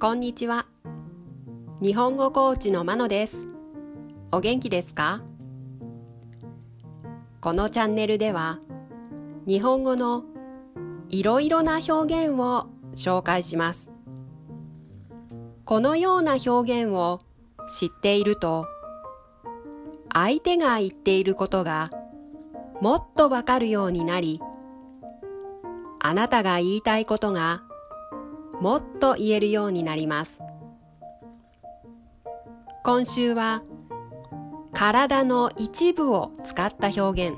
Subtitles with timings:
[0.00, 0.64] こんにちは。
[1.82, 3.46] 日本語コーチのまのです。
[4.32, 5.20] お元気ですか？
[7.42, 8.60] このチャンネルでは、
[9.46, 10.24] 日本語の
[11.10, 11.92] いろいろな表
[12.28, 13.90] 現を紹介します。
[15.66, 17.20] このような表現を
[17.68, 18.64] 知っていると、
[20.10, 21.90] 相手が言っていることが
[22.80, 24.40] もっとわかるようになり、
[25.98, 27.64] あなたが言いたいことが
[28.60, 30.40] もっと言えるようになります。
[32.84, 33.62] 今週は
[34.72, 37.36] 体の一部を使った表現、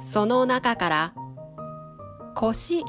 [0.00, 1.14] その中から
[2.34, 2.84] 腰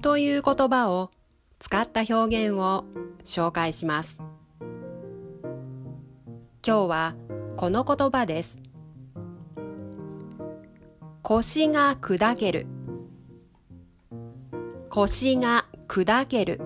[0.00, 1.10] という言葉を
[1.58, 2.84] 使った表現を
[3.24, 4.18] 紹介します。
[6.66, 7.14] 今日は
[7.56, 8.58] この言葉です。
[11.22, 12.66] 腰が砕ける。
[14.88, 16.60] 腰が砕ける。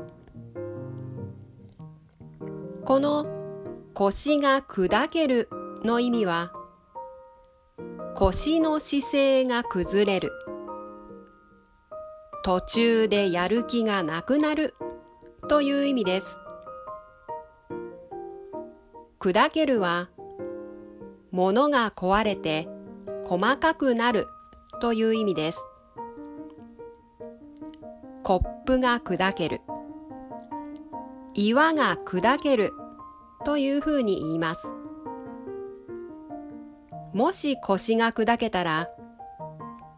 [2.84, 3.24] この
[3.94, 5.48] 腰が砕ける
[5.84, 6.52] の意味は
[8.16, 10.32] 腰の姿勢が崩れる。
[12.44, 14.74] 途中でやる気がなくなる
[15.48, 16.36] という意味です。
[19.20, 20.08] 砕けるは
[21.30, 22.66] 物が壊れて
[23.24, 24.26] 細かくなる
[24.80, 25.64] という意味です。
[28.22, 29.60] コップが砕ける。
[31.34, 32.72] 岩が砕ける
[33.44, 34.60] というふうに言います。
[37.12, 38.88] もし腰が砕けたら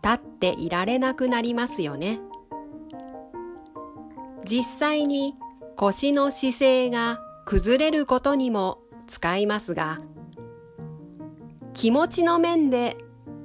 [0.03, 2.21] 立っていられなくなりますよね。
[4.45, 5.35] 実際に
[5.77, 10.01] 腰の姿勢が崩れることにも使いますが、
[11.73, 12.97] 気持ちの面で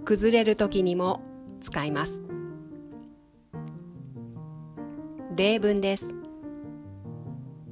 [0.05, 1.21] 崩れる時にも
[1.61, 2.28] 使います。
[5.35, 6.15] 例文です。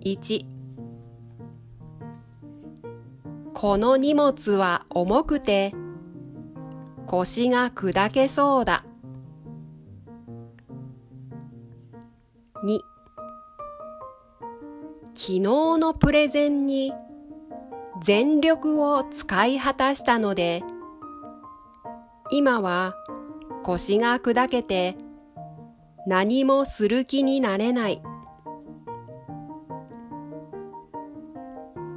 [0.02, 0.46] 1
[3.54, 5.74] この荷物は重くて
[7.08, 8.84] 腰が砕けそうだ。
[12.64, 12.80] 2
[15.14, 16.94] 昨日のプレゼンに
[18.04, 20.64] 全力を使い果たしたので
[22.30, 22.94] 今は
[23.64, 24.96] 腰が砕けて
[26.08, 28.02] 何もする気になれない。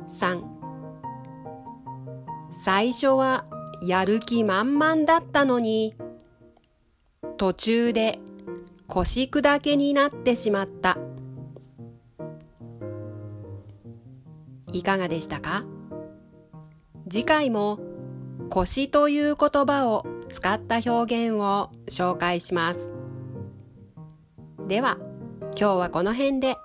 [0.08, 0.42] 3
[2.52, 3.44] 最初は
[3.86, 5.94] やる気満々だったのに
[7.36, 8.18] 途中で
[8.88, 10.98] 腰砕けになってしまった。
[14.72, 15.64] いかがでしたか？
[17.08, 17.78] 次回も
[18.50, 22.92] 腰という言葉を使った表現を紹介します。
[24.70, 24.98] では、
[25.58, 26.56] 今日はこの辺で。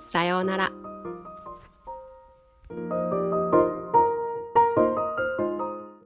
[0.00, 0.72] さようなら。